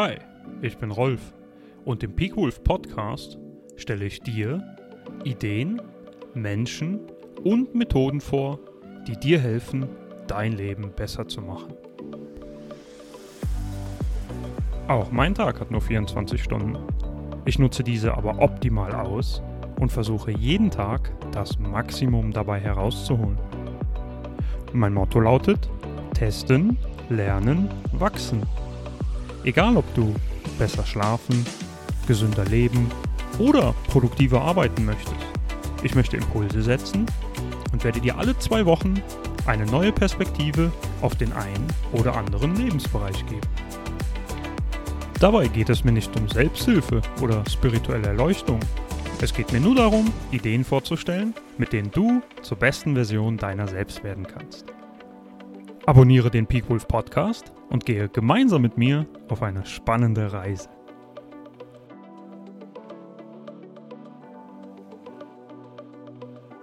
Hi, 0.00 0.14
ich 0.62 0.78
bin 0.78 0.92
Rolf 0.92 1.34
und 1.84 2.04
im 2.04 2.14
Peakwolf 2.14 2.62
Podcast 2.62 3.36
stelle 3.74 4.04
ich 4.04 4.20
dir 4.20 4.62
Ideen, 5.24 5.82
Menschen 6.34 7.00
und 7.42 7.74
Methoden 7.74 8.20
vor, 8.20 8.60
die 9.08 9.16
dir 9.16 9.40
helfen, 9.40 9.88
dein 10.28 10.52
Leben 10.52 10.92
besser 10.92 11.26
zu 11.26 11.40
machen. 11.40 11.74
Auch 14.86 15.10
mein 15.10 15.34
Tag 15.34 15.58
hat 15.58 15.72
nur 15.72 15.80
24 15.80 16.44
Stunden. 16.44 16.78
Ich 17.44 17.58
nutze 17.58 17.82
diese 17.82 18.16
aber 18.16 18.38
optimal 18.38 18.94
aus 18.94 19.42
und 19.80 19.90
versuche 19.90 20.30
jeden 20.30 20.70
Tag 20.70 21.10
das 21.32 21.58
Maximum 21.58 22.32
dabei 22.32 22.60
herauszuholen. 22.60 23.36
Mein 24.72 24.94
Motto 24.94 25.18
lautet, 25.18 25.68
testen, 26.14 26.78
lernen, 27.08 27.68
wachsen. 27.94 28.46
Egal 29.44 29.76
ob 29.76 29.94
du 29.94 30.14
besser 30.58 30.84
schlafen, 30.84 31.46
gesünder 32.06 32.44
leben 32.44 32.90
oder 33.38 33.74
produktiver 33.88 34.42
arbeiten 34.42 34.84
möchtest. 34.84 35.14
Ich 35.82 35.94
möchte 35.94 36.16
Impulse 36.16 36.62
setzen 36.62 37.06
und 37.72 37.84
werde 37.84 38.00
dir 38.00 38.18
alle 38.18 38.36
zwei 38.38 38.66
Wochen 38.66 39.00
eine 39.46 39.64
neue 39.66 39.92
Perspektive 39.92 40.72
auf 41.00 41.14
den 41.14 41.32
einen 41.32 41.66
oder 41.92 42.16
anderen 42.16 42.56
Lebensbereich 42.56 43.24
geben. 43.26 43.46
Dabei 45.20 45.48
geht 45.48 45.68
es 45.68 45.84
mir 45.84 45.92
nicht 45.92 46.14
um 46.16 46.28
Selbsthilfe 46.28 47.00
oder 47.20 47.42
spirituelle 47.48 48.08
Erleuchtung. 48.08 48.60
Es 49.20 49.34
geht 49.34 49.52
mir 49.52 49.60
nur 49.60 49.74
darum, 49.74 50.12
Ideen 50.30 50.64
vorzustellen, 50.64 51.34
mit 51.56 51.72
denen 51.72 51.90
du 51.90 52.22
zur 52.42 52.56
besten 52.56 52.94
Version 52.94 53.36
deiner 53.36 53.66
selbst 53.66 54.04
werden 54.04 54.26
kannst. 54.26 54.66
Abonniere 55.88 56.30
den 56.30 56.46
Peakwolf 56.46 56.86
Podcast 56.86 57.50
und 57.70 57.86
gehe 57.86 58.10
gemeinsam 58.10 58.60
mit 58.60 58.76
mir 58.76 59.06
auf 59.30 59.42
eine 59.42 59.64
spannende 59.64 60.34
Reise. 60.34 60.68